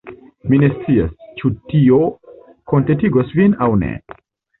Mi 0.51 0.59
ne 0.61 0.69
scias, 0.77 1.11
ĉu 1.41 1.51
tio 1.73 1.99
kontentigos 2.73 3.35
vin 3.41 3.55
aŭ 3.67 3.69
ne. 3.83 3.93